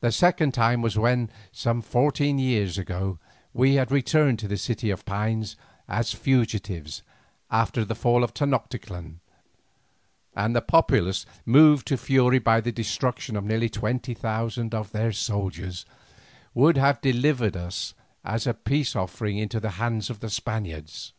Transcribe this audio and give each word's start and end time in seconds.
The 0.00 0.12
second 0.12 0.52
time 0.52 0.82
was 0.82 0.98
when, 0.98 1.30
some 1.52 1.80
fourteen 1.80 2.38
years 2.38 2.76
ago, 2.76 3.18
we 3.54 3.76
had 3.76 3.90
returned 3.90 4.38
to 4.40 4.46
the 4.46 4.58
City 4.58 4.90
of 4.90 5.06
Pines 5.06 5.56
as 5.88 6.12
fugitives 6.12 7.00
after 7.50 7.82
the 7.82 7.94
fall 7.94 8.24
of 8.24 8.34
Tenoctitlan, 8.34 9.20
and 10.36 10.54
the 10.54 10.60
populace, 10.60 11.24
moved 11.46 11.86
to 11.86 11.96
fury 11.96 12.40
by 12.40 12.60
the 12.60 12.72
destruction 12.72 13.34
of 13.34 13.44
nearly 13.44 13.70
twenty 13.70 14.12
thousand 14.12 14.74
of 14.74 14.92
their 14.92 15.12
soldiers, 15.12 15.86
would 16.52 16.76
have 16.76 17.00
delivered 17.00 17.56
us 17.56 17.94
as 18.26 18.46
a 18.46 18.52
peace 18.52 18.94
offering 18.94 19.38
into 19.38 19.58
the 19.58 19.70
hands 19.80 20.10
of 20.10 20.20
the 20.20 20.28
Spaniards. 20.28 21.14